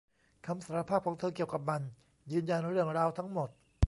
[0.45, 1.81] คำสารภาพของเธอเกี่ยวกับมัน
[2.31, 3.49] ยืนยันเรื่องราวทั้งหมด